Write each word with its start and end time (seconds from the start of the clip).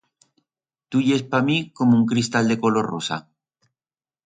Tu 0.95 1.01
yes 1.07 1.21
pa 1.35 1.41
mi 1.49 1.57
como 1.77 1.93
un 1.99 2.05
cristal 2.11 2.45
de 2.51 2.59
color 2.63 2.85
de 2.87 2.91
rosa. 2.91 3.17